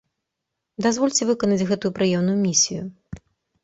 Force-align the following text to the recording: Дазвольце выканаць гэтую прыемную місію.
Дазвольце 0.85 1.23
выканаць 1.33 1.67
гэтую 1.71 1.95
прыемную 2.01 2.37
місію. 2.47 2.83